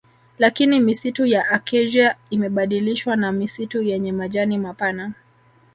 [0.37, 5.13] Lakini misitu ya Acacia imebadilishwa na misitu yenye majani mapana